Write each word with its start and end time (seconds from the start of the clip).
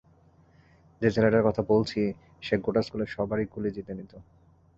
যে 1.01 1.07
ছেলেটার 1.11 1.47
কথা 1.47 1.61
বলছি 1.71 2.01
সে 2.43 2.55
গোটা 2.57 2.81
স্কুলের 2.81 3.09
সবারই 3.15 3.45
গুলি 3.53 3.69
জিতে 3.75 3.93
নিত। 3.97 4.11